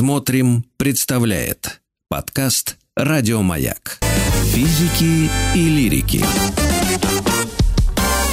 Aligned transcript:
Смотрим, 0.00 0.64
представляет 0.78 1.82
подкаст 2.08 2.78
Радиомаяк. 2.96 3.98
Физики 4.46 5.28
и 5.54 5.68
лирики. 5.68 6.24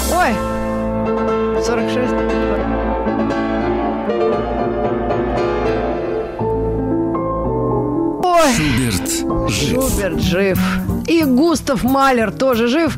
Ой, 0.09 0.33
46. 1.61 2.13
Ой, 8.23 8.53
Шуберт 8.55 9.51
жив. 9.51 9.91
Шуберт 9.91 10.21
жив. 10.21 10.86
И 11.07 11.23
Густав 11.23 11.83
Малер 11.83 12.31
тоже 12.31 12.67
жив. 12.67 12.97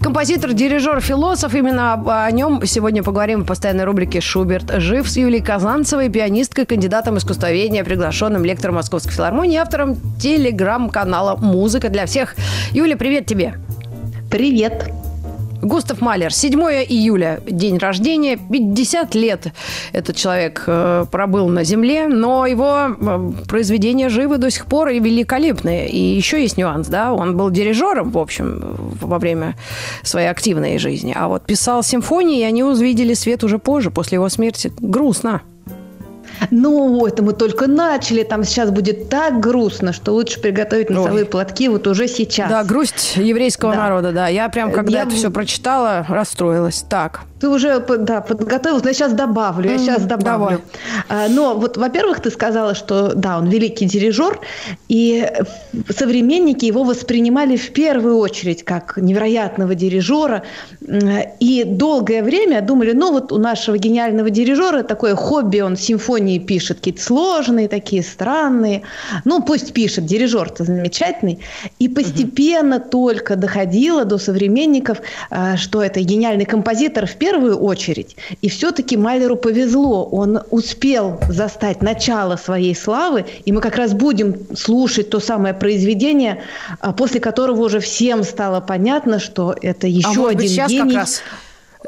Композитор, 0.00 0.52
дирижер, 0.52 1.00
философ. 1.00 1.54
Именно 1.54 2.26
о 2.26 2.30
нем 2.30 2.66
сегодня 2.66 3.02
поговорим 3.02 3.42
в 3.42 3.46
постоянной 3.46 3.84
рубрике 3.84 4.20
«Шуберт 4.20 4.72
жив» 4.80 5.08
с 5.08 5.16
Юлией 5.16 5.42
Казанцевой, 5.42 6.10
пианисткой, 6.10 6.66
кандидатом 6.66 7.16
искусствоведения, 7.16 7.82
приглашенным 7.82 8.44
лектором 8.44 8.74
Московской 8.74 9.12
филармонии, 9.12 9.56
автором 9.56 9.96
телеграм-канала 10.20 11.36
«Музыка 11.36 11.88
для 11.88 12.04
всех». 12.04 12.36
Юля, 12.72 12.96
привет 12.96 13.26
тебе. 13.26 13.54
Привет. 14.30 14.90
Густав 15.62 16.00
Малер, 16.00 16.32
7 16.32 16.60
июля, 16.60 17.40
день 17.46 17.78
рождения, 17.78 18.36
50 18.36 19.14
лет 19.14 19.52
этот 19.92 20.16
человек 20.16 20.64
э, 20.66 21.06
пробыл 21.10 21.48
на 21.48 21.64
Земле, 21.64 22.08
но 22.08 22.46
его 22.46 22.88
э, 22.88 23.32
произведения 23.48 24.08
живы 24.08 24.38
до 24.38 24.50
сих 24.50 24.66
пор 24.66 24.88
и 24.88 25.00
великолепные. 25.00 25.88
И 25.88 25.98
еще 25.98 26.40
есть 26.40 26.56
нюанс, 26.56 26.88
да, 26.88 27.12
он 27.12 27.36
был 27.36 27.50
дирижером, 27.50 28.10
в 28.10 28.18
общем, 28.18 28.76
во 29.00 29.18
время 29.18 29.56
своей 30.02 30.28
активной 30.28 30.78
жизни, 30.78 31.14
а 31.16 31.28
вот 31.28 31.46
писал 31.46 31.82
симфонии, 31.82 32.40
и 32.40 32.44
они 32.44 32.62
увидели 32.62 33.14
свет 33.14 33.44
уже 33.44 33.58
позже, 33.58 33.90
после 33.90 34.16
его 34.16 34.28
смерти. 34.28 34.72
Грустно. 34.78 35.42
Ну, 36.50 37.06
это 37.06 37.22
мы 37.22 37.32
только 37.32 37.66
начали. 37.66 38.22
Там 38.22 38.44
сейчас 38.44 38.70
будет 38.70 39.08
так 39.08 39.40
грустно, 39.40 39.92
что 39.92 40.12
лучше 40.12 40.40
приготовить 40.40 40.90
носовые 40.90 41.24
платки 41.24 41.68
вот 41.68 41.86
уже 41.86 42.08
сейчас. 42.08 42.48
Да, 42.50 42.64
грусть 42.64 43.16
еврейского 43.16 43.72
Да. 43.72 43.78
народа, 43.78 44.12
да. 44.12 44.28
Я 44.28 44.48
прям, 44.48 44.72
когда 44.72 44.98
я 44.98 45.02
это 45.04 45.14
все 45.14 45.30
прочитала, 45.30 46.04
расстроилась. 46.08 46.84
Так. 46.88 47.22
Ты 47.40 47.48
уже 47.48 47.80
да, 47.80 48.22
подготовилась, 48.22 48.82
но 48.82 48.88
я 48.88 48.94
сейчас 48.94 49.12
добавлю, 49.12 49.70
я 49.70 49.78
сейчас 49.78 50.04
добавлю. 50.04 50.62
А, 51.08 51.28
Но 51.28 51.54
вот, 51.54 51.76
во-первых, 51.76 52.20
ты 52.20 52.30
сказала, 52.30 52.74
что 52.74 53.12
да, 53.14 53.38
он 53.38 53.48
великий 53.48 53.84
дирижер, 53.84 54.40
и 54.88 55.30
современники 55.90 56.64
его 56.64 56.82
воспринимали 56.82 57.56
в 57.56 57.72
первую 57.72 58.16
очередь 58.18 58.64
как 58.64 58.96
невероятного 58.96 59.74
дирижера, 59.74 60.44
и 61.40 61.64
долгое 61.66 62.22
время 62.22 62.62
думали, 62.62 62.92
ну 62.92 63.12
вот 63.12 63.32
у 63.32 63.38
нашего 63.38 63.76
гениального 63.76 64.30
дирижера 64.30 64.82
такое 64.82 65.14
хобби, 65.14 65.60
он 65.60 65.76
симфонии 65.76 66.38
пишет, 66.38 66.78
какие-то 66.78 67.02
сложные 67.02 67.68
такие, 67.68 68.02
странные, 68.02 68.82
ну 69.26 69.42
пусть 69.42 69.74
пишет, 69.74 70.06
дирижер-то 70.06 70.64
замечательный, 70.64 71.40
и 71.78 71.88
постепенно 71.88 72.80
только 72.80 73.36
доходило 73.36 74.06
до 74.06 74.16
современников, 74.16 75.02
а, 75.28 75.58
что 75.58 75.82
это 75.82 76.00
гениальный 76.00 76.46
композитор 76.46 77.06
в 77.06 77.14
первую 77.16 77.25
очередь. 77.32 78.16
И 78.42 78.48
все-таки 78.48 78.96
Малеру 78.96 79.36
повезло. 79.36 80.04
Он 80.04 80.40
успел 80.50 81.20
застать 81.28 81.82
начало 81.82 82.36
своей 82.36 82.74
славы, 82.74 83.24
и 83.44 83.52
мы 83.52 83.60
как 83.60 83.76
раз 83.76 83.92
будем 83.92 84.34
слушать 84.56 85.10
то 85.10 85.20
самое 85.20 85.54
произведение, 85.54 86.42
а, 86.80 86.92
после 86.92 87.20
которого 87.20 87.62
уже 87.62 87.80
всем 87.80 88.22
стало 88.24 88.60
понятно, 88.60 89.18
что 89.18 89.54
это 89.60 89.86
еще 89.86 90.26
а 90.26 90.30
один 90.30 90.38
быть, 90.38 90.68
гений. 90.68 90.98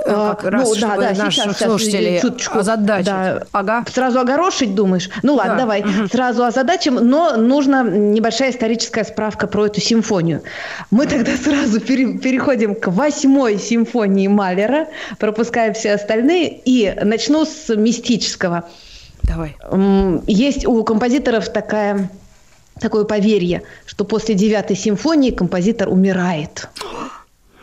Как 0.09 0.15
раз, 0.15 0.29
э, 0.29 0.31
А, 0.31 0.35
как 0.35 0.51
раз, 0.53 0.69
ну, 0.69 0.75
чтобы 0.75 0.97
да, 1.03 1.13
да, 1.15 1.25
наших 1.25 1.45
сейчас, 1.45 1.59
слушателей 1.59 2.21
чуточку, 2.21 2.59
озадачить. 2.59 3.07
да. 3.07 3.43
Ага. 3.53 3.85
Сразу 3.93 4.21
огорошить, 4.21 4.75
думаешь? 4.75 5.11
Ну 5.23 5.35
ладно, 5.35 5.55
Да, 5.55 5.59
давай. 5.61 5.83
мгм. 5.85 6.09
Сразу 6.11 6.45
озадачим, 6.45 6.95
но 6.97 7.37
нужна 7.37 7.83
небольшая 7.83 8.51
историческая 8.51 9.05
справка 9.05 9.47
про 9.47 9.67
эту 9.67 9.81
симфонию. 9.81 10.43
Мы 10.91 11.07
тогда 11.07 11.33
сразу 11.37 11.81
пере- 11.81 12.19
переходим 12.19 12.75
к 12.75 12.89
восьмой 12.89 13.59
симфонии 13.59 14.29
Малера, 14.29 14.87
пропуская 15.19 15.73
все 15.73 15.93
остальные, 15.95 16.61
и 16.65 16.95
начну 17.03 17.45
с 17.45 17.75
мистического. 17.75 18.65
Давай. 19.23 19.57
Есть 20.27 20.67
у 20.67 20.83
композиторов 20.85 21.49
такая, 21.51 22.09
такое 22.81 23.05
поверье, 23.05 23.63
что 23.85 24.05
после 24.05 24.35
девятой 24.35 24.77
симфонии 24.77 25.31
композитор 25.33 25.89
умирает. 25.89 26.69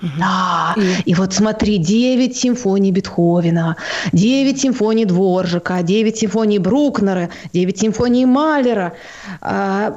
Да, 0.02 0.76
и 1.06 1.16
вот 1.16 1.34
смотри, 1.34 1.78
9 1.78 2.36
симфоний 2.36 2.92
Бетховена, 2.92 3.78
9 4.12 4.62
симфоний 4.62 5.06
Дворжика, 5.06 5.82
9 5.82 6.18
симфоний 6.18 6.60
Брукнера, 6.60 7.30
9 7.54 7.80
симфоний 7.80 8.26
Малера. 8.26 8.94
А, 9.42 9.96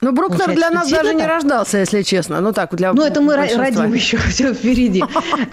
Ну, 0.00 0.12
Брукнер 0.12 0.54
для 0.54 0.70
нас 0.70 0.88
даже 0.90 1.14
не 1.14 1.26
рождался, 1.26 1.78
если 1.78 2.02
честно. 2.02 2.40
Ну, 2.40 2.52
так, 2.52 2.74
для 2.76 2.92
Ну, 2.92 3.02
это 3.02 3.20
мы 3.20 3.36
родим 3.36 3.92
еще 3.94 4.16
все 4.30 4.54
впереди. 4.54 5.02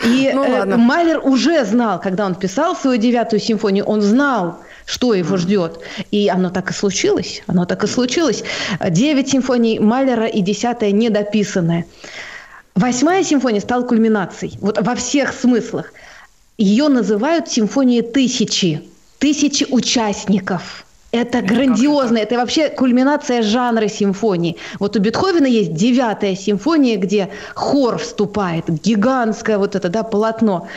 И 0.04 0.32
Ну, 0.36 0.44
э, 0.44 0.60
ладно. 0.60 0.78
Малер 0.78 1.20
уже 1.24 1.66
знал, 1.66 2.00
когда 2.00 2.26
он 2.26 2.36
писал 2.36 2.76
свою 2.76 2.98
девятую 2.98 3.40
симфонию, 3.40 3.86
он 3.86 4.02
знал, 4.02 4.60
что 4.86 5.16
его 5.16 5.38
ждет. 5.38 5.80
И 6.12 6.30
оно 6.30 6.50
так 6.50 6.70
и 6.70 6.74
случилось. 6.74 7.42
Оно 7.48 7.66
так 7.66 7.84
и 7.84 7.88
случилось. 7.88 8.44
Девять 8.90 9.30
симфоний 9.30 9.80
Малера 9.80 10.28
и 10.28 10.42
десятая 10.42 10.92
недописанная. 10.92 11.86
Восьмая 12.76 13.24
симфония 13.24 13.62
стала 13.62 13.84
кульминацией. 13.84 14.58
Вот 14.60 14.82
во 14.82 14.96
всех 14.96 15.34
смыслах. 15.34 15.94
Ее 16.58 16.90
называют 16.90 17.48
симфонией 17.48 18.02
тысячи. 18.02 18.82
Тысячи 19.18 19.66
участников. 19.70 20.86
Это 21.12 21.42
грандиозно, 21.42 22.18
это 22.18 22.36
вообще 22.36 22.68
кульминация 22.68 23.42
жанра 23.42 23.88
симфонии. 23.88 24.58
Вот 24.80 24.98
у 24.98 25.00
Бетховена 25.00 25.48
есть 25.48 25.74
девятая 25.74 26.36
симфония, 26.36 26.98
где 26.98 27.30
хор 27.54 27.98
вступает, 27.98 28.66
гигантское 28.68 29.58
вот 29.58 29.76
это 29.76 29.88
да, 29.88 30.04
полотно. 30.04 30.68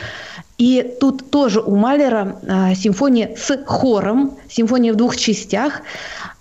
И 0.57 0.95
тут 1.01 1.29
тоже 1.29 1.59
у 1.59 1.75
Малера 1.75 2.37
а, 2.47 2.73
симфония 2.75 3.35
с 3.35 3.57
хором, 3.65 4.37
симфония 4.49 4.93
в 4.93 4.95
двух 4.95 5.17
частях. 5.17 5.81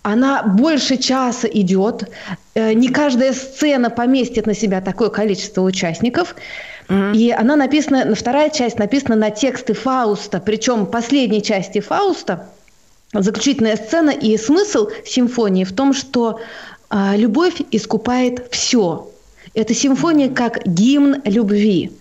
Она 0.02 0.42
больше 0.42 0.96
часа 0.96 1.48
идет. 1.48 2.10
Э, 2.54 2.72
Не 2.72 2.88
каждая 2.88 3.32
сцена 3.32 3.90
поместит 3.90 4.46
на 4.46 4.54
себя 4.54 4.80
такое 4.80 5.10
количество 5.10 5.62
участников. 5.62 6.34
И 7.14 7.30
она 7.30 7.54
написана, 7.56 8.14
вторая 8.14 8.48
часть 8.48 8.78
написана 8.78 9.14
на 9.14 9.30
тексты 9.30 9.74
Фауста, 9.74 10.40
причем 10.40 10.86
последней 10.86 11.42
части 11.42 11.80
Фауста 11.80 12.48
заключительная 13.12 13.76
сцена 13.76 14.10
и 14.10 14.36
смысл 14.36 14.88
симфонии 15.04 15.64
в 15.64 15.72
том, 15.72 15.92
что 15.92 16.40
а, 16.90 17.16
любовь 17.16 17.60
искупает 17.70 18.48
все. 18.50 19.10
Это 19.54 19.74
симфония 19.74 20.30
как 20.30 20.66
гимн 20.66 21.22
любви. 21.24 21.92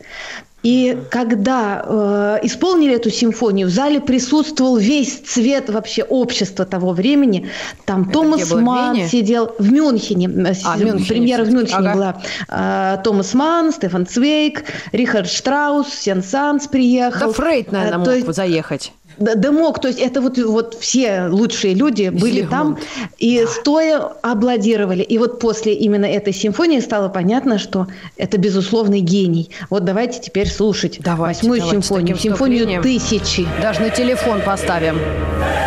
И 0.67 0.97
когда 1.11 1.81
э, 1.85 2.39
исполнили 2.43 2.93
эту 2.93 3.09
симфонию, 3.09 3.67
в 3.67 3.69
зале 3.69 4.01
присутствовал 4.01 4.75
весь 4.75 5.19
цвет 5.19 5.69
вообще 5.69 6.03
общества 6.03 6.65
того 6.65 6.91
времени. 6.91 7.47
Там 7.85 8.01
Это 8.03 8.11
Томас 8.11 8.51
в 8.51 8.59
Ман 8.59 9.07
сидел 9.07 9.55
в 9.59 9.71
Мюнхене. 9.71 10.27
Э, 10.27 10.53
А, 10.65 10.75
Мюнхене 10.77 11.05
Премьера 11.07 11.43
в. 11.45 11.53
Мюнхене 11.53 11.77
Ага. 11.77 11.93
была. 11.93 12.21
А, 12.49 12.97
Томас 12.97 13.33
Ман, 13.33 13.71
Стефан 13.71 14.05
Цвейк, 14.05 14.65
Рихард 14.91 15.29
Штраус, 15.29 15.87
Сен 15.87 16.21
Санс 16.21 16.67
приехал. 16.67 17.27
Да 17.27 17.33
Фрейд, 17.33 17.71
наверное, 17.71 17.95
А, 17.95 17.99
мог 17.99 18.09
есть- 18.09 18.35
заехать. 18.35 18.91
Да, 19.17 19.35
да 19.35 19.51
мог, 19.51 19.79
то 19.81 19.87
есть 19.87 19.99
это 19.99 20.21
вот, 20.21 20.37
вот 20.37 20.77
все 20.79 21.27
лучшие 21.27 21.73
люди 21.73 22.09
были 22.09 22.41
Зигмунд. 22.41 22.49
там 22.49 22.77
и 23.17 23.45
стоя 23.47 23.99
аплодировали. 24.21 25.03
И 25.03 25.17
вот 25.17 25.39
после 25.39 25.73
именно 25.73 26.05
этой 26.05 26.33
симфонии 26.33 26.79
стало 26.79 27.09
понятно, 27.09 27.59
что 27.59 27.87
это 28.17 28.37
безусловный 28.37 29.01
гений. 29.01 29.49
Вот 29.69 29.85
давайте 29.85 30.19
теперь 30.19 30.47
слушать 30.47 30.99
Давайте, 30.99 31.39
восьмую 31.41 31.59
давайте, 31.59 31.81
симфонию, 31.81 32.17
симфонию 32.17 32.81
тысячи. 32.81 33.47
Даже 33.61 33.81
на 33.81 33.89
телефон 33.89 34.41
поставим. 34.41 34.97
Да, 35.39 35.66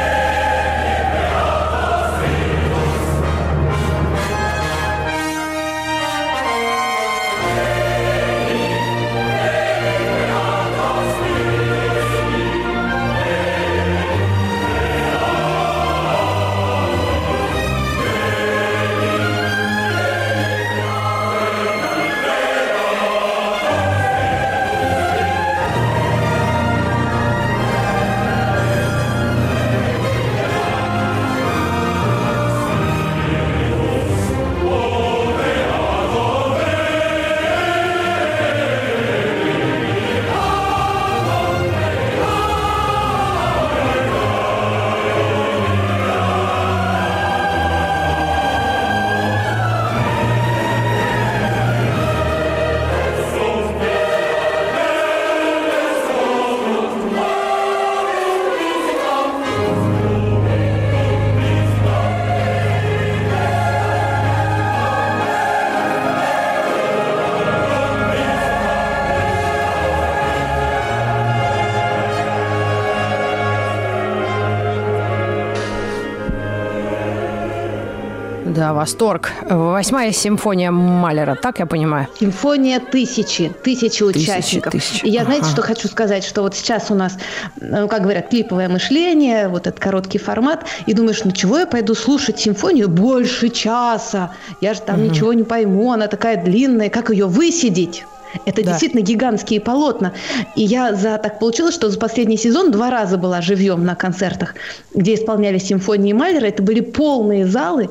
восторг. 78.72 79.32
Восьмая 79.48 80.12
симфония 80.12 80.70
Малера, 80.70 81.34
так 81.34 81.58
я 81.58 81.66
понимаю? 81.66 82.06
Симфония 82.18 82.80
тысячи, 82.80 83.52
тысячи 83.62 84.02
участников. 84.02 84.72
Тысячи, 84.72 84.90
тысячи. 84.92 85.06
И 85.06 85.10
я, 85.10 85.22
ага. 85.22 85.32
знаете, 85.32 85.50
что 85.50 85.62
хочу 85.62 85.88
сказать, 85.88 86.24
что 86.24 86.42
вот 86.42 86.54
сейчас 86.54 86.90
у 86.90 86.94
нас, 86.94 87.16
ну, 87.60 87.88
как 87.88 88.02
говорят, 88.02 88.28
клиповое 88.28 88.68
мышление, 88.68 89.48
вот 89.48 89.66
этот 89.66 89.80
короткий 89.80 90.18
формат, 90.18 90.64
и 90.86 90.92
думаешь, 90.92 91.22
ну 91.24 91.32
чего 91.32 91.58
я 91.58 91.66
пойду 91.66 91.94
слушать 91.94 92.38
симфонию 92.38 92.88
больше 92.88 93.48
часа? 93.48 94.32
Я 94.60 94.74
же 94.74 94.80
там 94.80 95.00
угу. 95.00 95.10
ничего 95.10 95.32
не 95.32 95.44
пойму, 95.44 95.92
она 95.92 96.06
такая 96.06 96.42
длинная, 96.42 96.90
как 96.90 97.10
ее 97.10 97.26
высидеть? 97.26 98.04
Это 98.44 98.62
да. 98.62 98.70
действительно 98.70 99.00
гигантские 99.00 99.60
полотна. 99.60 100.12
И 100.56 100.62
я 100.62 100.94
за 100.94 101.18
так 101.18 101.38
получилось, 101.38 101.74
что 101.74 101.90
за 101.90 101.98
последний 101.98 102.36
сезон 102.36 102.70
два 102.70 102.90
раза 102.90 103.18
была 103.18 103.40
живьем 103.40 103.84
на 103.84 103.94
концертах, 103.94 104.54
где 104.94 105.14
исполнялись 105.14 105.64
симфонии 105.64 106.12
Малера. 106.12 106.46
Это 106.46 106.62
были 106.62 106.80
полные 106.80 107.46
залы. 107.46 107.90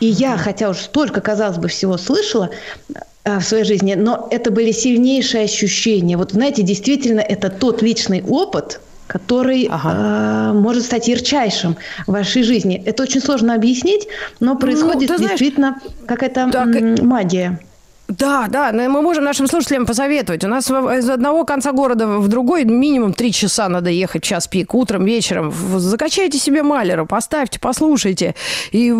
И 0.00 0.06
я, 0.06 0.36
хотя 0.36 0.70
уж 0.70 0.78
столько, 0.78 1.20
казалось 1.20 1.58
бы, 1.58 1.68
всего 1.68 1.96
слышала 1.96 2.50
э, 3.24 3.38
в 3.38 3.42
своей 3.42 3.64
жизни, 3.64 3.94
но 3.94 4.28
это 4.30 4.50
были 4.50 4.72
сильнейшие 4.72 5.44
ощущения. 5.44 6.16
Вот 6.16 6.32
знаете, 6.32 6.62
действительно, 6.62 7.20
это 7.20 7.50
тот 7.50 7.82
личный 7.82 8.22
опыт, 8.22 8.80
который 9.06 9.68
ага. 9.70 10.50
э, 10.50 10.52
может 10.52 10.84
стать 10.84 11.08
ярчайшим 11.08 11.76
в 12.06 12.12
вашей 12.12 12.42
жизни. 12.42 12.82
Это 12.84 13.02
очень 13.02 13.20
сложно 13.20 13.54
объяснить, 13.54 14.08
но 14.40 14.54
ну, 14.54 14.58
происходит 14.60 15.10
ну, 15.10 15.18
действительно 15.18 15.80
какая-то 16.06 16.50
так... 16.50 17.02
магия. 17.02 17.60
Да, 18.18 18.46
да, 18.48 18.72
но 18.72 18.88
мы 18.88 19.00
можем 19.02 19.24
нашим 19.24 19.46
слушателям 19.46 19.86
посоветовать. 19.86 20.44
У 20.44 20.48
нас 20.48 20.70
из 20.70 21.08
одного 21.08 21.44
конца 21.44 21.72
города 21.72 22.06
в 22.06 22.28
другой 22.28 22.64
минимум 22.64 23.14
три 23.14 23.32
часа 23.32 23.68
надо 23.68 23.90
ехать, 23.90 24.22
час 24.22 24.46
пик, 24.48 24.74
утром, 24.74 25.04
вечером. 25.04 25.52
Закачайте 25.78 26.38
себе 26.38 26.62
Малера, 26.62 27.04
поставьте, 27.04 27.58
послушайте. 27.58 28.34
И 28.70 28.92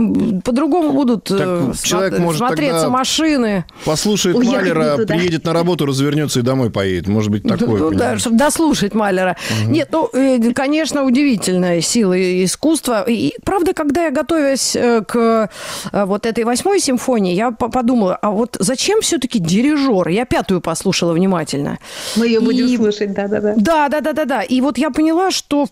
по-другому 0.45 0.93
будут 0.93 1.25
так 1.25 1.41
э, 1.41 1.73
человек 1.83 2.15
смо- 2.15 2.21
может 2.21 2.39
смотреться 2.39 2.89
машины. 2.89 3.65
Послушает 3.85 4.37
Ой, 4.37 4.47
Малера, 4.47 4.97
приедет 4.99 5.45
на 5.45 5.53
работу, 5.53 5.87
развернется 5.87 6.41
и 6.41 6.43
домой 6.43 6.71
поедет. 6.71 7.09
Может 7.09 7.31
быть, 7.31 7.43
такое. 7.43 7.81
Ну, 7.81 7.91
да, 7.91 8.19
чтобы 8.19 8.37
дослушать 8.37 8.95
Малера. 8.95 9.37
Угу. 9.63 9.71
Нет, 9.71 9.89
ну, 9.93 10.09
э, 10.13 10.53
конечно, 10.55 11.05
удивительная 11.05 11.81
сила 11.81 12.15
искусства. 12.45 13.05
И, 13.07 13.35
правда, 13.45 13.75
когда 13.75 14.05
я 14.05 14.11
готовясь 14.11 14.75
э, 14.75 15.03
к 15.07 15.51
вот 15.93 16.27
этой 16.27 16.45
восьмой 16.45 16.81
симфонии, 16.81 17.35
я 17.35 17.51
подумала, 17.51 18.17
а 18.17 18.31
вот 18.31 18.57
зачем 18.59 19.02
все-таки 19.03 19.39
дирижер? 19.39 20.09
Я 20.09 20.25
пятую 20.25 20.61
послушала 20.61 21.13
внимательно. 21.13 21.79
Мы 22.17 22.27
ее 22.27 22.41
будем 22.41 22.67
и... 22.67 22.77
слушать, 22.77 23.13
да-да-да. 23.13 23.55
Да, 23.57 23.89
да-да-да. 23.89 24.25
да. 24.25 24.43
И 24.43 24.61
вот 24.61 24.79
я 24.79 24.91
поняла, 24.91 25.31
что... 25.31 25.69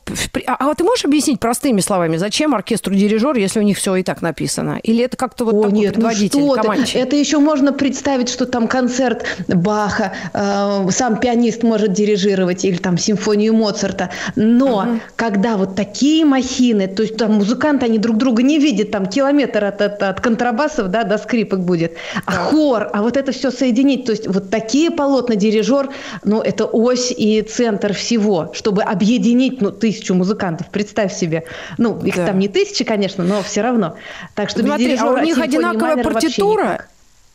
А, 0.47 0.71
а 0.71 0.75
ты 0.75 0.85
можешь 0.85 1.05
объяснить 1.05 1.41
простыми 1.41 1.81
словами, 1.81 2.17
зачем 2.17 2.55
оркестру 2.55 2.94
дирижер, 2.94 3.37
если 3.37 3.61
у 3.61 3.62
них 3.62 3.79
все 3.79 3.97
и 3.97 4.03
так 4.03 4.23
написано? 4.23 4.79
Или 4.82 5.05
это 5.05 5.17
как-то 5.17 5.44
вот 5.44 5.55
О, 5.55 5.62
такой 5.62 5.79
нет, 5.79 5.94
предводитель, 5.94 6.41
ну 6.41 6.55
что. 6.55 6.99
Это 6.99 7.17
еще 7.17 7.38
можно 7.38 7.73
представить, 7.73 8.29
что 8.29 8.47
там 8.47 8.69
концерт 8.69 9.25
Баха, 9.49 10.12
э, 10.33 10.91
сам 10.91 11.19
пианист 11.19 11.62
может 11.62 11.93
дирижировать, 11.93 12.65
или 12.65 12.76
там 12.76 12.99
симфонию 12.99 13.55
Моцарта. 13.55 14.11
Но 14.37 14.79
угу. 14.79 15.00
когда 15.17 15.56
вот 15.56 15.76
такие 15.76 16.25
махины, 16.25 16.87
то 16.87 17.03
есть 17.03 17.17
там 17.17 17.35
музыканты, 17.35 17.87
они 17.87 17.99
друг 17.99 18.17
друга 18.17 18.43
не 18.43 18.59
видят, 18.59 18.91
там 18.91 19.06
километр 19.06 19.65
от, 19.65 19.81
от, 19.81 20.03
от 20.03 20.21
контрабасов 20.21 20.88
да, 20.88 21.05
до 21.05 21.19
скрипок 21.19 21.61
будет. 21.61 21.97
А 22.25 22.33
да. 22.33 22.38
хор, 22.38 22.91
а 22.93 23.03
вот 23.03 23.17
это 23.21 23.33
все 23.33 23.51
соединить. 23.51 24.05
То 24.05 24.13
есть 24.13 24.27
вот 24.27 24.51
такие 24.51 24.91
полотна 24.91 25.37
дирижер, 25.37 25.91
ну, 26.25 26.41
это 26.41 26.65
ось 26.65 27.13
и 27.17 27.43
центр 27.43 27.93
всего, 27.95 28.51
чтобы 28.55 28.83
объединить, 28.83 29.61
ну, 29.61 29.71
тысячу 29.71 30.15
музыкантов. 30.15 30.69
Представь 30.71 31.15
себе. 31.15 31.45
Ну, 31.79 31.99
их 32.05 32.17
да. 32.17 32.27
там 32.27 32.39
не 32.39 32.49
тысячи, 32.49 32.85
конечно, 32.85 33.25
но 33.25 33.43
все 33.43 33.63
равно. 33.63 33.95
Так 34.35 34.51
что 34.51 34.61
Смотри, 34.61 34.97
а 34.97 35.07
у 35.07 35.19
них 35.19 35.39
одинаковая 35.39 36.03
партитура? 36.03 36.87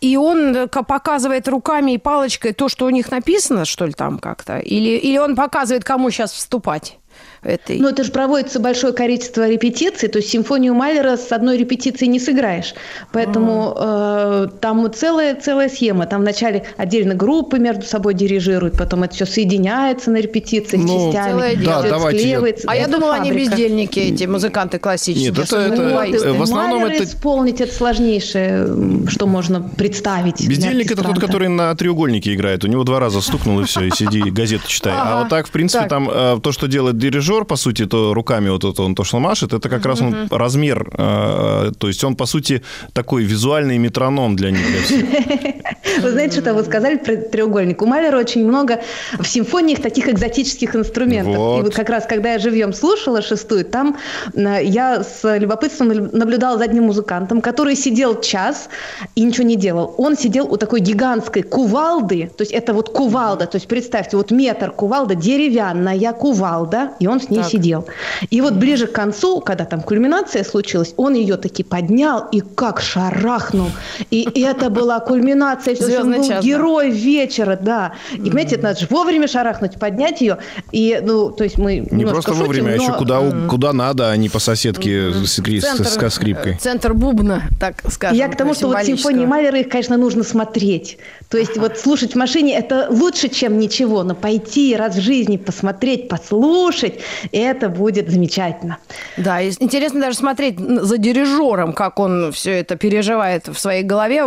И 0.01 0.17
он 0.17 0.55
э, 0.55 0.67
показывает 0.67 1.47
руками 1.47 1.93
и 1.93 1.97
палочкой 1.97 2.53
то, 2.53 2.69
что 2.69 2.85
у 2.85 2.89
них 2.89 3.11
написано, 3.11 3.65
что 3.65 3.85
ли, 3.85 3.93
там 3.93 4.19
как-то? 4.19 4.59
Или, 4.59 4.97
или 4.97 5.17
он 5.17 5.35
показывает, 5.35 5.83
кому 5.83 6.11
сейчас 6.11 6.31
вступать? 6.33 6.99
Этой... 7.45 7.79
Ну, 7.79 7.89
это 7.89 8.03
же 8.03 8.11
проводится 8.11 8.59
большое 8.59 8.93
количество 8.93 9.47
репетиций, 9.47 10.09
то 10.09 10.17
есть 10.17 10.29
симфонию 10.29 10.73
Малера 10.73 11.17
с 11.17 11.31
одной 11.31 11.57
репетицией 11.57 12.09
не 12.09 12.19
сыграешь. 12.19 12.73
Поэтому 13.11 13.75
э, 13.77 14.47
там 14.59 14.91
целая, 14.93 15.35
целая 15.35 15.69
схема. 15.69 16.05
Там 16.05 16.21
вначале 16.21 16.65
отдельно 16.77 17.13
группы 17.13 17.59
между 17.59 17.83
собой 17.83 18.13
дирижируют, 18.13 18.77
потом 18.77 19.03
это 19.03 19.15
все 19.15 19.25
соединяется 19.25 20.11
на 20.11 20.17
репетициях 20.17 20.83
ну, 20.83 21.11
частями, 21.11 21.63
да, 21.63 21.81
давайте 21.83 22.19
склеивается. 22.19 22.67
А 22.69 22.75
я 22.75 22.87
думала, 22.87 23.15
они 23.15 23.31
бездельники, 23.31 23.99
эти 23.99 24.25
музыканты 24.25 24.79
классические. 24.79 25.31
Нет, 25.31 25.39
это, 25.39 25.57
это, 25.57 25.81
ну, 25.81 25.99
это 25.99 26.33
в 26.33 26.41
основном 26.41 26.81
Малера 26.81 26.95
это... 26.95 27.03
исполнить 27.03 27.61
это 27.61 27.73
сложнейшее, 27.73 29.07
что 29.07 29.27
можно 29.27 29.61
представить. 29.61 30.47
Бездельник 30.47 30.91
это 30.91 31.03
тот, 31.03 31.19
который 31.19 31.47
на 31.47 31.75
треугольнике 31.75 32.33
играет. 32.33 32.63
У 32.63 32.67
него 32.67 32.83
два 32.83 32.99
раза 32.99 33.21
стукнул, 33.21 33.59
и 33.61 33.63
все, 33.65 33.83
и 33.83 33.91
сиди, 33.91 34.21
газету 34.31 34.67
читай. 34.67 34.93
А 34.95 35.21
вот 35.21 35.29
так, 35.29 35.47
в 35.47 35.51
принципе, 35.51 35.87
там 35.87 36.09
э, 36.09 36.39
то, 36.41 36.51
что 36.51 36.67
делает 36.67 36.97
дирижер, 37.05 37.45
по 37.45 37.57
сути, 37.57 37.85
то 37.85 38.13
руками 38.13 38.49
вот 38.49 38.63
это 38.63 38.83
он 38.83 38.95
то, 38.95 39.03
что 39.03 39.19
машет, 39.19 39.53
это 39.53 39.69
как 39.69 39.85
раз 39.85 40.01
он 40.01 40.27
размер, 40.31 40.89
э, 40.97 41.71
то 41.77 41.87
есть 41.87 42.03
он, 42.03 42.15
по 42.15 42.25
сути, 42.25 42.61
такой 42.93 43.23
визуальный 43.23 43.77
метроном 43.77 44.35
для 44.35 44.51
них. 44.51 44.65
Для 44.67 44.81
всех. 44.81 45.05
Вы 46.01 46.11
знаете, 46.11 46.41
что 46.41 46.53
вы 46.53 46.63
сказали 46.63 46.97
про 46.97 47.15
треугольник? 47.15 47.81
У 47.81 47.85
Малера 47.85 48.17
очень 48.17 48.45
много 48.45 48.81
в 49.17 49.25
симфониях 49.25 49.81
таких 49.81 50.07
экзотических 50.09 50.75
инструментов. 50.75 51.37
Вот. 51.37 51.59
И 51.59 51.63
вот 51.63 51.73
как 51.73 51.89
раз, 51.89 52.05
когда 52.05 52.33
я 52.33 52.39
живьем 52.39 52.73
слушала 52.73 53.21
шестую, 53.21 53.65
там 53.65 53.97
э, 54.33 54.63
я 54.63 55.03
с 55.03 55.37
любопытством 55.37 55.87
наблюдала 55.87 56.57
за 56.57 56.65
одним 56.65 56.85
музыкантом, 56.85 57.41
который 57.41 57.75
сидел 57.75 58.19
час 58.21 58.69
и 59.15 59.23
ничего 59.23 59.47
не 59.47 59.55
делал. 59.55 59.93
Он 59.97 60.17
сидел 60.17 60.51
у 60.51 60.57
такой 60.57 60.79
гигантской 60.79 61.43
кувалды, 61.43 62.31
то 62.35 62.41
есть 62.41 62.51
это 62.51 62.73
вот 62.73 62.89
кувалда, 62.89 63.45
то 63.45 63.57
есть 63.57 63.67
представьте, 63.67 64.17
вот 64.17 64.31
метр 64.31 64.71
кувалда, 64.71 65.15
деревянная 65.15 66.13
кувалда, 66.13 66.91
и 66.99 67.07
он 67.07 67.19
с 67.19 67.29
ней 67.29 67.41
так. 67.41 67.49
сидел. 67.49 67.85
И 68.29 68.41
вот 68.41 68.53
ближе 68.53 68.87
к 68.87 68.91
концу, 68.91 69.41
когда 69.41 69.65
там 69.65 69.81
кульминация 69.81 70.43
случилась, 70.43 70.93
он 70.97 71.13
ее 71.13 71.37
таки 71.37 71.63
поднял 71.63 72.27
и 72.31 72.41
как 72.41 72.81
шарахнул. 72.81 73.69
И 74.11 74.27
это 74.41 74.69
была 74.69 74.99
кульминация. 74.99 75.75
Был 75.87 76.27
час, 76.27 76.43
герой 76.43 76.91
да. 76.91 76.95
вечера, 76.95 77.59
да. 77.61 77.93
И, 78.13 78.17
понимаете, 78.17 78.55
это 78.55 78.65
надо 78.65 78.79
же 78.79 78.87
вовремя 78.89 79.27
шарахнуть, 79.27 79.79
поднять 79.79 80.21
ее. 80.21 80.37
И, 80.71 80.99
ну, 81.01 81.31
то 81.31 81.43
есть 81.43 81.57
мы 81.57 81.87
Не 81.91 82.05
просто 82.05 82.31
шутим, 82.31 82.45
вовремя, 82.45 82.73
а 82.73 82.77
но... 82.77 82.83
а 82.83 82.85
еще 82.85 82.93
куда, 82.93 83.47
куда 83.49 83.73
надо, 83.73 84.09
а 84.09 84.17
не 84.17 84.29
по 84.29 84.39
соседке 84.39 85.11
с, 85.11 85.35
центр, 85.35 85.85
с 85.85 86.13
скрипкой. 86.13 86.57
Центр 86.57 86.93
бубна, 86.93 87.43
так 87.59 87.75
скажем. 87.89 88.17
Я 88.17 88.27
к 88.27 88.37
тому, 88.37 88.53
что 88.53 88.67
вот 88.67 88.83
симфонии 88.83 89.25
Малера, 89.25 89.59
их, 89.59 89.69
конечно, 89.69 89.97
нужно 89.97 90.23
смотреть. 90.23 90.97
То 91.29 91.37
есть 91.37 91.57
вот 91.57 91.77
слушать 91.77 92.13
в 92.13 92.15
машине– 92.15 92.55
это 92.57 92.87
лучше, 92.89 93.29
чем 93.29 93.57
ничего. 93.57 94.03
Но 94.03 94.15
пойти 94.15 94.75
раз 94.75 94.95
в 94.95 95.01
жизни 95.01 95.37
посмотреть, 95.37 96.07
послушать– 96.07 96.99
это 97.31 97.69
будет 97.69 98.09
замечательно. 98.09 98.77
Да, 99.17 99.41
и 99.41 99.51
интересно 99.59 100.01
даже 100.01 100.17
смотреть 100.17 100.59
за 100.59 100.97
дирижером, 100.97 101.73
как 101.73 101.99
он 101.99 102.31
все 102.31 102.59
это 102.59 102.75
переживает 102.75 103.47
в 103.47 103.57
своей 103.59 103.83
голове, 103.83 104.23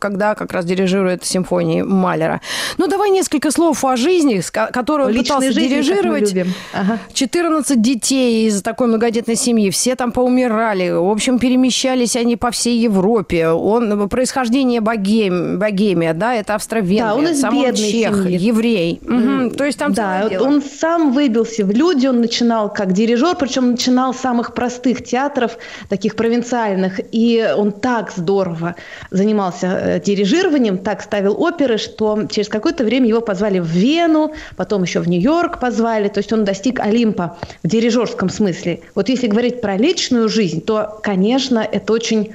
когда 0.00 0.29
как 0.34 0.52
раз 0.52 0.64
дирижирует 0.64 1.24
симфонии 1.24 1.82
Малера. 1.82 2.40
Ну, 2.78 2.86
давай 2.86 3.10
несколько 3.10 3.50
слов 3.50 3.84
о 3.84 3.96
жизни, 3.96 4.40
которую 4.50 5.08
он 5.08 5.14
пытался 5.14 5.52
жизни, 5.52 5.68
дирижировать. 5.68 6.34
Ага. 6.72 6.98
14 7.12 7.80
детей 7.80 8.46
из 8.46 8.62
такой 8.62 8.86
многодетной 8.88 9.36
семьи, 9.36 9.70
все 9.70 9.96
там 9.96 10.12
поумирали. 10.12 10.90
В 10.90 11.10
общем, 11.10 11.38
перемещались 11.38 12.16
они 12.16 12.36
по 12.36 12.50
всей 12.50 12.78
Европе. 12.78 13.48
Он 13.48 14.08
происхождение 14.08 14.80
богем, 14.80 15.58
богемия, 15.58 16.14
да, 16.14 16.34
это 16.34 16.54
Австро-Венгрия, 16.54 17.04
да, 17.04 17.14
он 17.14 17.28
из 17.28 17.40
сам 17.40 17.56
он 17.56 17.74
чех, 17.74 18.14
семьи. 18.14 18.38
еврей. 18.38 19.00
Угу. 19.02 19.56
То 19.56 19.64
есть 19.64 19.78
там 19.78 19.92
да, 19.92 20.28
он 20.40 20.62
сам 20.62 21.12
выбился 21.12 21.64
в 21.64 21.70
люди, 21.70 22.06
он 22.06 22.20
начинал 22.20 22.72
как 22.72 22.92
дирижер, 22.92 23.36
причем 23.36 23.72
начинал 23.72 24.14
с 24.14 24.18
самых 24.18 24.54
простых 24.54 25.04
театров, 25.04 25.58
таких 25.88 26.16
провинциальных, 26.16 27.00
и 27.12 27.46
он 27.56 27.72
так 27.72 28.12
здорово 28.14 28.76
занимался 29.10 29.66
э, 29.66 30.00
дирижированием, 30.20 30.78
так 30.78 31.02
ставил 31.02 31.40
оперы, 31.42 31.78
что 31.78 32.26
через 32.30 32.48
какое-то 32.48 32.84
время 32.84 33.08
его 33.08 33.20
позвали 33.20 33.58
в 33.58 33.66
Вену, 33.66 34.32
потом 34.56 34.82
еще 34.82 35.00
в 35.00 35.08
Нью-Йорк 35.08 35.60
позвали, 35.60 36.08
то 36.08 36.18
есть 36.18 36.32
он 36.32 36.44
достиг 36.44 36.80
Олимпа 36.80 37.38
в 37.62 37.68
дирижерском 37.68 38.28
смысле. 38.28 38.80
Вот 38.94 39.08
если 39.08 39.26
говорить 39.26 39.60
про 39.60 39.76
личную 39.76 40.28
жизнь, 40.28 40.60
то, 40.60 41.00
конечно, 41.02 41.58
это 41.60 41.92
очень 41.92 42.32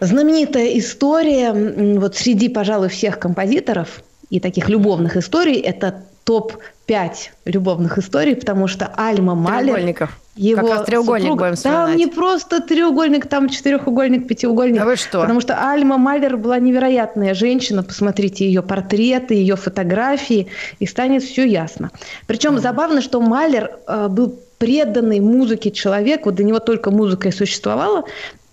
знаменитая 0.00 0.78
история 0.78 1.52
вот 1.98 2.16
среди, 2.16 2.48
пожалуй, 2.48 2.88
всех 2.88 3.18
композиторов 3.18 4.02
и 4.30 4.40
таких 4.40 4.68
любовных 4.68 5.16
историй, 5.16 5.60
это 5.60 6.04
топ-5 6.24 7.12
любовных 7.44 7.98
историй, 7.98 8.34
потому 8.34 8.66
что 8.66 8.86
Альма 8.96 9.34
Малер... 9.34 10.08
Его 10.36 10.62
как 10.62 10.70
раз 10.70 10.86
треугольник 10.86 11.22
супруг, 11.22 11.38
будем 11.38 11.54
вспоминать. 11.54 11.86
Там 11.86 11.96
не 11.96 12.06
просто 12.08 12.60
треугольник, 12.60 13.28
там 13.28 13.48
четырехугольник, 13.48 14.26
пятиугольник. 14.26 14.82
А 14.82 14.84
вы 14.84 14.96
что? 14.96 15.20
Потому 15.20 15.40
что 15.40 15.54
Альма 15.54 15.96
Малер 15.96 16.36
была 16.36 16.58
невероятная 16.58 17.34
женщина. 17.34 17.84
Посмотрите 17.84 18.44
ее 18.44 18.60
портреты, 18.60 19.34
ее 19.34 19.54
фотографии, 19.54 20.48
и 20.80 20.86
станет 20.86 21.22
все 21.22 21.44
ясно. 21.44 21.92
Причем 22.26 22.56
mm. 22.56 22.58
забавно, 22.58 23.00
что 23.00 23.20
Малер 23.20 23.78
э, 23.86 24.08
был 24.08 24.34
преданный 24.58 25.20
музыке 25.20 25.70
человек, 25.70 26.26
вот 26.26 26.34
для 26.34 26.44
него 26.44 26.58
только 26.58 26.90
музыка 26.90 27.28
и 27.28 27.32
существовала, 27.32 28.04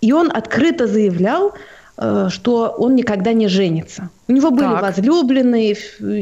И 0.02 0.14
он 0.14 0.32
открыто 0.32 0.86
заявлял, 0.86 1.54
что 2.30 2.74
он 2.78 2.96
никогда 2.96 3.34
не 3.34 3.48
женится. 3.48 4.10
У 4.28 4.34
него 4.34 4.50
были 4.50 4.68
так. 4.68 4.82
возлюбленные, 4.82 5.76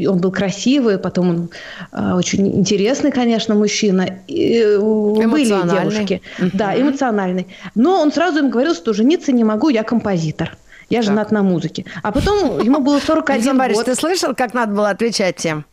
он 0.08 0.18
был 0.18 0.32
красивый, 0.32 0.98
потом 0.98 1.28
он 1.28 1.50
э, 1.92 2.12
очень 2.14 2.46
интересный, 2.58 3.12
конечно, 3.12 3.54
мужчина. 3.54 4.06
И, 4.26 4.76
были 4.78 5.44
девушки. 5.44 6.22
Угу. 6.38 6.50
Да, 6.54 6.78
эмоциональный. 6.78 7.46
Но 7.74 8.00
он 8.00 8.12
сразу 8.12 8.40
им 8.40 8.50
говорил, 8.50 8.74
что 8.74 8.92
жениться 8.92 9.32
не 9.32 9.44
могу, 9.44 9.68
я 9.68 9.82
композитор. 9.84 10.56
Я 10.90 11.02
женат 11.02 11.28
так. 11.28 11.32
на 11.32 11.42
музыке. 11.44 11.84
А 12.02 12.10
потом 12.10 12.60
ему 12.60 12.80
было 12.80 12.98
41 13.06 13.56
Борис, 13.56 13.76
год. 13.76 13.86
ты 13.86 13.94
слышал, 13.94 14.34
как 14.34 14.54
надо 14.54 14.74
было 14.74 14.90
отвечать 14.90 15.36
тем? 15.36 15.64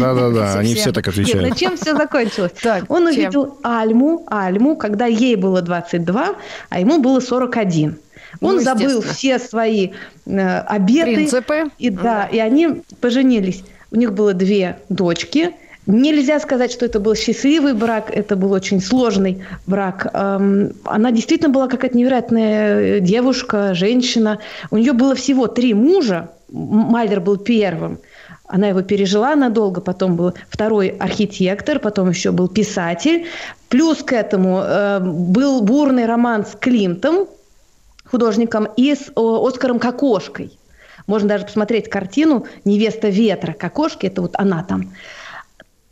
Да-да-да, 0.00 0.58
они 0.58 0.74
все 0.74 0.90
так 0.90 1.06
отвечают. 1.06 1.42
Нет, 1.42 1.50
ну 1.50 1.56
чем 1.56 1.76
все 1.76 1.94
закончилось? 1.94 2.52
Он 2.88 3.06
увидел 3.06 3.58
Альму, 3.62 4.24
Альму, 4.26 4.76
когда 4.76 5.04
ей 5.04 5.36
было 5.36 5.60
22, 5.60 6.34
а 6.70 6.80
ему 6.80 6.98
было 6.98 7.20
41. 7.20 7.98
Он 8.40 8.56
ну, 8.56 8.60
забыл 8.60 9.00
все 9.02 9.38
свои 9.38 9.90
э, 10.26 10.58
обеты. 10.60 11.14
Принципы. 11.14 11.64
И, 11.78 11.90
да, 11.90 12.26
и 12.26 12.38
они 12.38 12.82
поженились. 13.00 13.64
У 13.90 13.96
них 13.96 14.12
было 14.12 14.32
две 14.32 14.78
дочки. 14.88 15.52
Нельзя 15.86 16.38
сказать, 16.38 16.70
что 16.70 16.86
это 16.86 17.00
был 17.00 17.16
счастливый 17.16 17.74
брак, 17.74 18.10
это 18.10 18.36
был 18.36 18.52
очень 18.52 18.80
сложный 18.80 19.44
брак. 19.66 20.06
Эм, 20.12 20.74
она 20.84 21.10
действительно 21.10 21.50
была 21.50 21.66
какая-то 21.66 21.96
невероятная 21.96 23.00
девушка, 23.00 23.74
женщина. 23.74 24.38
У 24.70 24.76
нее 24.76 24.92
было 24.92 25.16
всего 25.16 25.48
три 25.48 25.74
мужа. 25.74 26.30
Майлер 26.50 27.20
был 27.20 27.36
первым. 27.36 27.98
Она 28.46 28.68
его 28.68 28.82
пережила 28.82 29.34
надолго, 29.34 29.80
потом 29.80 30.14
был 30.14 30.34
второй 30.48 30.88
архитектор, 30.88 31.80
потом 31.80 32.10
еще 32.10 32.30
был 32.30 32.48
писатель. 32.48 33.26
Плюс 33.68 34.02
к 34.02 34.12
этому 34.12 34.62
э, 34.62 35.00
был 35.00 35.62
бурный 35.62 36.06
роман 36.06 36.44
с 36.46 36.54
Климтом, 36.60 37.26
художником, 38.12 38.68
и 38.76 38.94
с 38.94 39.10
Оскаром 39.16 39.78
Кокошкой. 39.78 40.56
Можно 41.06 41.30
даже 41.30 41.46
посмотреть 41.46 41.88
картину 41.88 42.46
«Невеста 42.64 43.08
ветра». 43.08 43.54
Кокошки– 43.54 44.06
это 44.08 44.22
вот 44.22 44.34
она 44.38 44.62
там. 44.62 44.92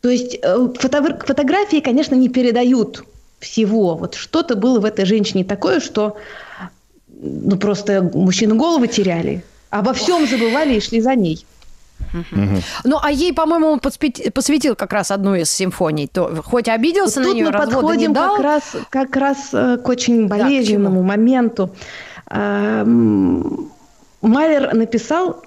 То 0.02 0.08
есть 0.08 0.38
э, 0.40 0.68
фото 0.78 1.18
фотографии, 1.26 1.80
конечно, 1.80 2.14
не 2.14 2.28
передают 2.28 3.04
всего. 3.40 3.96
Вот 3.96 4.14
что-то 4.14 4.54
было 4.54 4.78
в 4.78 4.84
этой 4.84 5.04
женщине 5.04 5.44
такое, 5.44 5.80
что 5.80 6.16
ну, 7.08 7.56
просто 7.56 8.02
мужчины 8.14 8.54
головы 8.54 8.88
теряли, 8.88 9.42
обо 9.70 9.92
всем 9.92 10.26
забывали 10.26 10.74
и 10.74 10.80
шли 10.80 11.00
за 11.00 11.14
ней. 11.14 11.44
Угу. 12.14 12.62
Ну, 12.84 12.98
а 13.02 13.10
ей, 13.10 13.32
по-моему, 13.32 13.68
он 13.68 13.80
посвятил 13.80 14.74
как 14.74 14.92
раз 14.92 15.10
одну 15.10 15.34
из 15.34 15.50
симфоний. 15.50 16.06
То, 16.06 16.42
хоть 16.44 16.68
обиделся 16.68 17.20
вот 17.20 17.28
на 17.28 17.34
нее, 17.34 17.46
мы 17.46 17.52
подходим 17.52 18.08
не 18.08 18.14
дал. 18.14 18.36
Как 18.36 18.44
раз, 18.44 18.62
как 18.90 19.16
раз 19.16 19.48
э, 19.52 19.78
к 19.78 19.88
очень 19.88 20.26
болезненному 20.28 21.02
да, 21.02 21.06
моменту. 21.06 21.70
Эм, 22.30 23.70
Малер 24.22 24.74
написал 24.74 25.42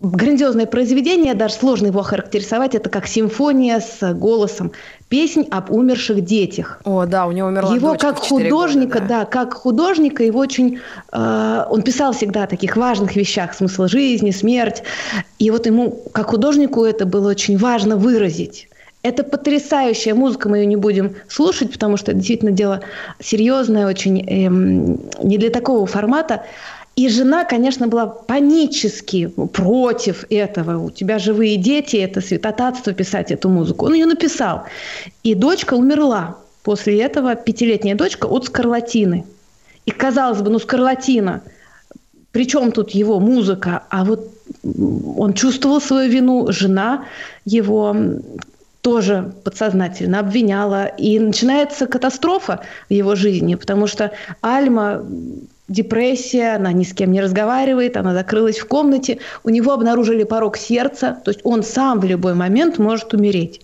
грандиозное 0.00 0.66
произведение, 0.66 1.34
даже 1.34 1.54
сложно 1.54 1.88
его 1.88 2.00
охарактеризовать, 2.00 2.74
это 2.74 2.88
как 2.88 3.06
симфония 3.06 3.80
с 3.80 4.14
голосом. 4.14 4.72
Песнь 5.08 5.46
об 5.50 5.70
умерших 5.70 6.24
детях. 6.24 6.80
О, 6.84 7.04
да, 7.04 7.26
у 7.26 7.32
него 7.32 7.48
умерла 7.48 7.74
Его 7.74 7.96
как 7.96 8.18
художника, 8.18 9.00
года, 9.00 9.08
да. 9.08 9.20
да, 9.20 9.24
как 9.26 9.54
художника, 9.54 10.22
его 10.24 10.38
очень... 10.38 10.80
Э, 11.12 11.64
он 11.68 11.82
писал 11.82 12.12
всегда 12.12 12.44
о 12.44 12.46
таких 12.46 12.76
важных 12.76 13.14
вещах, 13.14 13.54
смысл 13.54 13.88
жизни, 13.88 14.30
смерть. 14.30 14.82
И 15.38 15.50
вот 15.50 15.66
ему, 15.66 16.02
как 16.12 16.28
художнику, 16.28 16.84
это 16.84 17.04
было 17.04 17.30
очень 17.30 17.58
важно 17.58 17.96
выразить. 17.96 18.69
Это 19.02 19.24
потрясающая 19.24 20.14
музыка, 20.14 20.48
мы 20.48 20.58
ее 20.58 20.66
не 20.66 20.76
будем 20.76 21.14
слушать, 21.28 21.72
потому 21.72 21.96
что 21.96 22.10
это 22.10 22.18
действительно 22.18 22.50
дело 22.50 22.82
серьезное, 23.18 23.86
очень 23.86 24.20
эм, 24.28 25.00
не 25.22 25.38
для 25.38 25.50
такого 25.50 25.86
формата. 25.86 26.44
И 26.96 27.08
жена, 27.08 27.44
конечно, 27.44 27.88
была 27.88 28.06
панически 28.06 29.28
против 29.28 30.26
этого. 30.28 30.78
У 30.84 30.90
тебя 30.90 31.18
живые 31.18 31.56
дети, 31.56 31.96
это 31.96 32.20
святотатство 32.20 32.92
писать 32.92 33.30
эту 33.30 33.48
музыку. 33.48 33.86
Он 33.86 33.94
ее 33.94 34.04
написал. 34.04 34.64
И 35.22 35.34
дочка 35.34 35.74
умерла. 35.74 36.36
После 36.62 37.00
этого 37.00 37.36
пятилетняя 37.36 37.94
дочка 37.96 38.26
от 38.26 38.44
скарлатины. 38.44 39.24
И 39.86 39.92
казалось 39.92 40.42
бы, 40.42 40.50
ну 40.50 40.58
скарлатина, 40.58 41.42
при 42.32 42.46
чем 42.46 42.70
тут 42.70 42.90
его 42.90 43.18
музыка? 43.18 43.84
А 43.88 44.04
вот 44.04 44.30
он 45.16 45.32
чувствовал 45.32 45.80
свою 45.80 46.10
вину, 46.10 46.52
жена 46.52 47.06
его 47.46 47.96
тоже 48.80 49.32
подсознательно 49.44 50.20
обвиняла. 50.20 50.86
И 50.86 51.18
начинается 51.18 51.86
катастрофа 51.86 52.60
в 52.88 52.92
его 52.92 53.14
жизни, 53.14 53.54
потому 53.54 53.86
что 53.86 54.12
Альма 54.40 55.04
депрессия, 55.68 56.56
она 56.56 56.72
ни 56.72 56.82
с 56.82 56.92
кем 56.92 57.12
не 57.12 57.20
разговаривает, 57.20 57.96
она 57.96 58.12
закрылась 58.12 58.58
в 58.58 58.66
комнате, 58.66 59.18
у 59.44 59.50
него 59.50 59.72
обнаружили 59.72 60.24
порог 60.24 60.56
сердца, 60.56 61.18
то 61.24 61.30
есть 61.30 61.40
он 61.44 61.62
сам 61.62 62.00
в 62.00 62.04
любой 62.04 62.34
момент 62.34 62.78
может 62.78 63.14
умереть. 63.14 63.60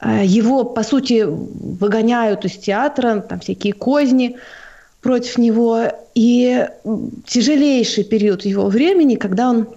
Э, 0.00 0.22
его, 0.24 0.64
по 0.64 0.82
сути, 0.82 1.24
выгоняют 1.26 2.44
из 2.44 2.52
театра, 2.52 3.20
там 3.20 3.40
всякие 3.40 3.72
козни 3.72 4.36
против 5.02 5.36
него. 5.38 5.82
И 6.14 6.66
тяжелейший 7.26 8.04
период 8.04 8.44
его 8.44 8.68
времени, 8.68 9.16
когда 9.16 9.50
он 9.50 9.68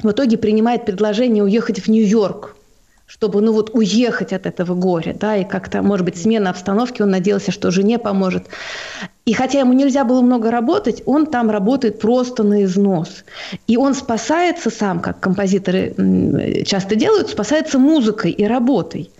в 0.00 0.10
итоге 0.10 0.36
принимает 0.36 0.84
предложение 0.84 1.42
уехать 1.44 1.80
в 1.80 1.88
Нью-Йорк, 1.88 2.55
чтобы, 3.06 3.40
ну 3.40 3.52
вот, 3.52 3.70
уехать 3.72 4.32
от 4.32 4.46
этого 4.46 4.74
горя, 4.74 5.16
да, 5.18 5.36
и 5.36 5.44
как-то, 5.44 5.80
может 5.82 6.04
быть, 6.04 6.20
смена 6.20 6.50
обстановки, 6.50 7.02
он 7.02 7.10
надеялся, 7.10 7.52
что 7.52 7.70
жене 7.70 7.98
поможет. 7.98 8.46
И 9.24 9.32
хотя 9.32 9.60
ему 9.60 9.72
нельзя 9.72 10.04
было 10.04 10.22
много 10.22 10.50
работать, 10.50 11.02
он 11.06 11.26
там 11.26 11.50
работает 11.50 12.00
просто 12.00 12.42
на 12.42 12.64
износ. 12.64 13.24
И 13.66 13.76
он 13.76 13.94
спасается 13.94 14.70
сам, 14.70 15.00
как 15.00 15.20
композиторы 15.20 16.64
часто 16.66 16.96
делают, 16.96 17.30
спасается 17.30 17.78
музыкой 17.78 18.32
и 18.32 18.44
работой. 18.44 19.10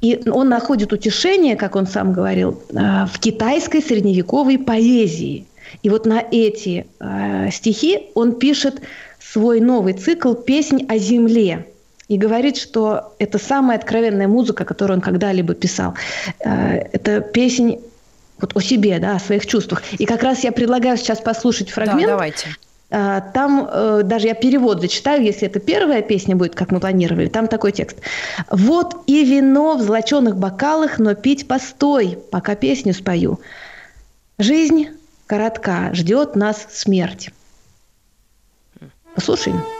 И 0.00 0.28
он 0.30 0.48
находит 0.48 0.92
утешение, 0.92 1.56
как 1.56 1.76
он 1.76 1.86
сам 1.86 2.12
говорил, 2.12 2.62
э, 2.70 3.06
в 3.06 3.18
китайской 3.18 3.82
средневековой 3.82 4.58
поэзии. 4.58 5.46
И 5.82 5.90
вот 5.90 6.06
на 6.06 6.24
эти 6.30 6.86
э, 6.98 7.50
стихи 7.52 8.08
он 8.14 8.38
пишет 8.38 8.80
свой 9.18 9.60
новый 9.60 9.92
цикл 9.92 10.32
«Песнь 10.34 10.86
о 10.88 10.96
земле», 10.96 11.66
и 12.10 12.18
говорит, 12.18 12.56
что 12.56 13.14
это 13.20 13.38
самая 13.38 13.78
откровенная 13.78 14.26
музыка, 14.26 14.64
которую 14.64 14.96
он 14.96 15.00
когда-либо 15.00 15.54
писал. 15.54 15.94
Э, 16.44 16.78
это 16.92 17.20
песень 17.20 17.80
вот 18.40 18.56
о 18.56 18.60
себе, 18.60 18.98
да, 18.98 19.14
о 19.14 19.20
своих 19.20 19.46
чувствах. 19.46 19.82
И 19.96 20.06
как 20.06 20.24
раз 20.24 20.42
я 20.42 20.50
предлагаю 20.50 20.96
сейчас 20.96 21.20
послушать 21.20 21.70
фрагмент. 21.70 22.02
Да, 22.02 22.08
давайте. 22.08 22.48
Э, 22.90 23.20
там 23.32 23.68
э, 23.70 24.00
даже 24.02 24.26
я 24.26 24.34
перевод 24.34 24.80
зачитаю, 24.80 25.22
если 25.22 25.46
это 25.46 25.60
первая 25.60 26.02
песня 26.02 26.34
будет, 26.34 26.56
как 26.56 26.72
мы 26.72 26.80
планировали. 26.80 27.28
Там 27.28 27.46
такой 27.46 27.70
текст. 27.70 27.98
«Вот 28.50 29.04
и 29.06 29.24
вино 29.24 29.76
в 29.76 29.82
золоченых 29.82 30.36
бокалах, 30.36 30.98
но 30.98 31.14
пить 31.14 31.46
постой, 31.46 32.18
пока 32.32 32.56
песню 32.56 32.92
спою. 32.92 33.38
Жизнь 34.36 34.88
коротка, 35.26 35.90
ждет 35.94 36.34
нас 36.34 36.66
смерть». 36.72 37.30
Послушаем. 39.14 39.58
Да. 39.58 39.79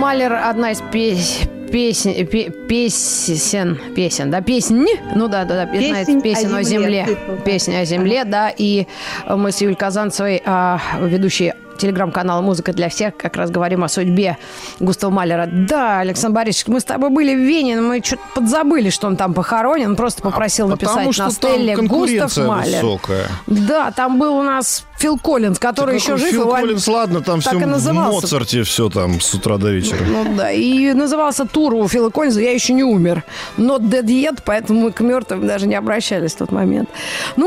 Малер 0.00 0.32
одна 0.32 0.70
из 0.70 0.80
песен 0.90 1.50
песен, 1.70 2.26
песен, 2.66 3.78
песен, 3.94 4.30
да, 4.30 4.40
песни, 4.40 4.88
ну 5.14 5.28
да, 5.28 5.44
да, 5.44 5.54
да, 5.54 5.66
песен, 5.66 6.20
песен 6.20 6.54
о 6.54 6.62
земле, 6.62 7.02
о 7.02 7.06
земле. 7.06 7.40
песня 7.44 7.80
о 7.80 7.84
земле, 7.84 8.24
да, 8.24 8.48
и 8.48 8.86
мы 9.28 9.52
с 9.52 9.60
Юлей 9.60 9.76
Казанцевой, 9.76 10.42
а, 10.44 10.80
ведущие 11.00 11.54
телеграм-канала 11.80 12.40
«Музыка 12.40 12.72
для 12.72 12.88
всех» 12.88 13.16
как 13.16 13.36
раз 13.36 13.50
говорим 13.50 13.82
о 13.84 13.88
судьбе 13.88 14.38
Густава 14.78 15.10
Малера. 15.10 15.48
Да, 15.50 16.00
Александр 16.00 16.36
Борисович, 16.36 16.68
мы 16.68 16.80
с 16.80 16.84
тобой 16.84 17.10
были 17.10 17.34
в 17.34 17.38
Вене, 17.38 17.80
но 17.80 17.88
мы 17.88 18.02
что-то 18.04 18.22
подзабыли, 18.34 18.90
что 18.90 19.06
он 19.06 19.16
там 19.16 19.34
похоронен. 19.34 19.90
Он 19.90 19.96
просто 19.96 20.22
попросил 20.22 20.66
а 20.66 20.70
написать 20.70 21.06
потому 21.06 21.12
на 21.16 21.30
стелле 21.30 21.76
Густав 21.76 22.36
Малер. 22.36 22.82
Высокая. 22.82 23.26
Да, 23.46 23.90
там 23.90 24.18
был 24.18 24.36
у 24.36 24.42
нас 24.42 24.84
Фил 24.98 25.18
Коллинз, 25.18 25.58
который 25.58 25.94
так 25.94 26.02
еще 26.02 26.16
жив. 26.18 26.30
Фил 26.30 26.48
Коллинз, 26.50 26.86
ладно, 26.86 27.22
там 27.22 27.40
все 27.40 27.56
в 27.58 27.92
Моцарте 27.92 28.62
все 28.64 28.90
там 28.90 29.20
с 29.20 29.32
утра 29.34 29.56
до 29.56 29.70
вечера. 29.70 30.04
Ну 30.06 30.34
да, 30.36 30.50
и 30.50 30.92
назывался 30.92 31.46
тур 31.46 31.74
у 31.74 31.88
Фила 31.88 32.10
Коллинза 32.10 32.40
«Я 32.40 32.52
еще 32.52 32.74
не 32.74 32.84
умер». 32.84 33.24
Not 33.56 33.80
dead 33.80 34.04
yet, 34.04 34.40
поэтому 34.44 34.80
мы 34.80 34.92
к 34.92 35.00
мертвым 35.00 35.46
даже 35.46 35.66
не 35.66 35.74
обращались 35.74 36.34
в 36.34 36.36
тот 36.38 36.52
момент. 36.52 36.90
Ну, 37.36 37.46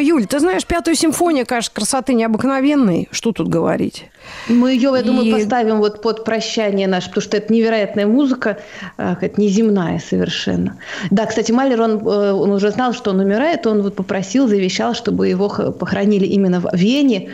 Юль, 0.00 0.26
ты 0.26 0.38
знаешь, 0.40 0.66
пятую 0.66 0.94
симфонию, 0.96 1.46
конечно, 1.46 1.72
красоты 1.74 2.14
необыкновенной. 2.14 3.08
Что 3.10 3.32
тут 3.32 3.48
говорить? 3.48 4.06
Мы 4.48 4.72
ее, 4.72 4.92
я 4.96 5.02
думаю, 5.02 5.26
и... 5.26 5.32
поставим 5.32 5.78
вот 5.78 6.02
под 6.02 6.24
прощание 6.24 6.88
наше, 6.88 7.08
потому 7.08 7.22
что 7.22 7.36
это 7.36 7.52
невероятная 7.52 8.06
музыка, 8.06 8.58
э, 8.98 9.14
неземная 9.36 9.98
совершенно. 9.98 10.78
Да, 11.10 11.26
кстати, 11.26 11.52
Малер, 11.52 11.80
он, 11.80 11.98
э, 11.98 12.32
он 12.32 12.50
уже 12.50 12.70
знал, 12.70 12.92
что 12.92 13.10
он 13.10 13.20
умирает, 13.20 13.66
он 13.66 13.82
вот 13.82 13.94
попросил, 13.94 14.48
завещал, 14.48 14.94
чтобы 14.94 15.28
его 15.28 15.48
похоронили 15.48 16.26
именно 16.26 16.60
в 16.60 16.74
Вене. 16.74 17.30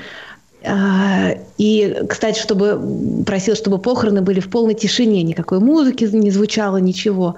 И, 1.58 1.96
кстати, 2.08 2.38
чтобы 2.38 3.24
просил, 3.26 3.56
чтобы 3.56 3.78
похороны 3.78 4.22
были 4.22 4.38
в 4.38 4.48
полной 4.48 4.74
тишине, 4.74 5.24
никакой 5.24 5.58
музыки 5.58 6.04
не 6.04 6.30
звучало, 6.30 6.76
ничего. 6.76 7.34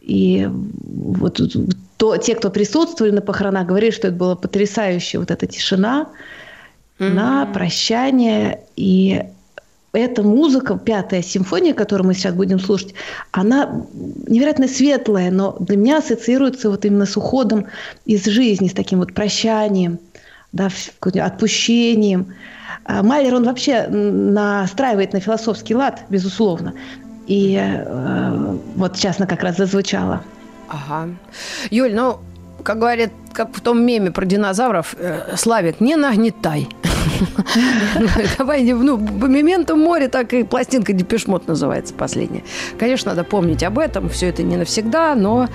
И 0.00 0.48
вот 0.50 1.40
то, 1.98 2.16
те, 2.16 2.34
кто 2.36 2.50
присутствовали 2.50 3.10
на 3.10 3.20
похоронах, 3.20 3.66
говорили, 3.66 3.90
что 3.90 4.08
это 4.08 4.16
была 4.16 4.36
потрясающая 4.36 5.18
вот 5.18 5.30
эта 5.30 5.46
тишина, 5.46 6.08
mm-hmm. 6.98 7.08
на 7.12 7.46
прощание. 7.46 8.60
И 8.76 9.24
эта 9.92 10.22
музыка, 10.22 10.78
пятая 10.78 11.22
симфония, 11.22 11.74
которую 11.74 12.06
мы 12.06 12.14
сейчас 12.14 12.34
будем 12.34 12.60
слушать, 12.60 12.94
она 13.32 13.84
невероятно 14.28 14.68
светлая, 14.68 15.32
но 15.32 15.56
для 15.58 15.76
меня 15.76 15.98
ассоциируется 15.98 16.70
вот 16.70 16.84
именно 16.84 17.04
с 17.04 17.16
уходом 17.16 17.66
из 18.06 18.24
жизни, 18.26 18.68
с 18.68 18.74
таким 18.74 19.00
вот 19.00 19.12
прощанием, 19.12 19.98
да, 20.52 20.68
отпущением. 21.00 22.32
А 22.84 23.02
Малер, 23.02 23.34
он 23.34 23.44
вообще 23.44 23.88
настраивает 23.88 25.14
на 25.14 25.20
философский 25.20 25.74
лад, 25.74 26.04
безусловно. 26.08 26.74
И 27.26 27.58
э, 27.60 28.56
вот 28.76 28.96
сейчас 28.96 29.18
она 29.18 29.26
как 29.26 29.42
раз 29.42 29.56
зазвучала. 29.56 30.22
Ага. 30.68 31.08
Юль, 31.70 31.94
ну, 31.94 32.18
как 32.62 32.78
говорят, 32.78 33.10
как 33.32 33.56
в 33.56 33.60
том 33.60 33.82
меме 33.82 34.10
про 34.10 34.26
динозавров, 34.26 34.94
э, 34.98 35.36
Славик, 35.36 35.80
не 35.80 35.96
нагнетай. 35.96 36.68
Давай, 38.38 38.62
ну, 38.64 38.96
«Мементо 38.96 39.76
море», 39.76 40.08
так 40.08 40.32
и 40.32 40.44
пластинка 40.44 40.92
«Депешмот» 40.92 41.46
называется 41.46 41.94
последняя. 41.94 42.44
Конечно, 42.78 43.12
надо 43.12 43.24
помнить 43.24 43.62
об 43.62 43.78
этом, 43.78 44.08
все 44.08 44.28
это 44.28 44.42
не 44.42 44.56
навсегда, 44.56 45.14
но 45.14 45.48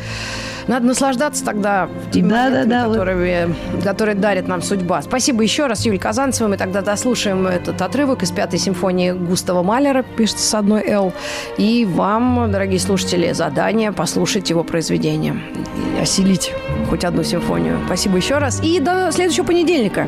надо 0.67 0.85
наслаждаться 0.85 1.43
тогда 1.43 1.89
теми 2.11 2.29
да, 2.29 2.45
моментами, 2.45 2.69
да, 2.69 2.83
да, 2.83 2.89
которыми, 2.89 3.55
вот. 3.73 3.83
которые 3.83 4.15
дарит 4.15 4.47
нам 4.47 4.61
судьба. 4.61 5.01
Спасибо 5.01 5.43
еще 5.43 5.67
раз, 5.67 5.85
Юль 5.85 5.99
Казанцева. 5.99 6.47
Мы 6.47 6.57
тогда 6.57 6.81
дослушаем 6.81 7.45
этот 7.47 7.81
отрывок 7.81 8.23
из 8.23 8.31
пятой 8.31 8.59
симфонии 8.59 9.11
Густава 9.11 9.63
Малера, 9.63 10.03
пишется 10.03 10.45
с 10.45 10.53
одной 10.53 10.83
«Л». 10.87 11.13
И 11.57 11.85
вам, 11.85 12.51
дорогие 12.51 12.79
слушатели, 12.79 13.31
задание 13.33 13.91
послушать 13.91 14.49
его 14.49 14.63
произведение. 14.63 15.39
И 15.97 16.01
осилить 16.01 16.53
хоть 16.89 17.03
одну 17.03 17.23
симфонию. 17.23 17.79
Спасибо 17.85 18.17
еще 18.17 18.37
раз. 18.37 18.61
И 18.63 18.79
до 18.79 19.11
следующего 19.11 19.45
понедельника. 19.45 20.07